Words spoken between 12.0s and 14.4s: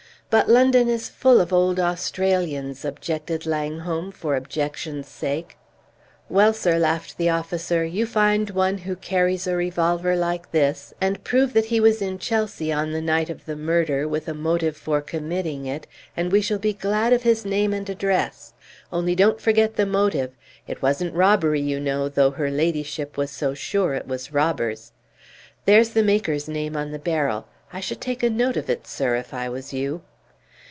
in Chelsea on the night of the murder, with a